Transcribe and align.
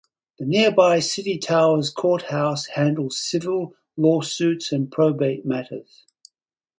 The 0.39 0.47
nearby 0.47 0.97
City 0.99 1.37
Towers 1.37 1.91
courthouse 1.91 2.65
handles 2.69 3.19
civil 3.19 3.75
lawsuits 3.95 4.71
and 4.71 4.91
probate 4.91 5.45
matters. 5.45 6.05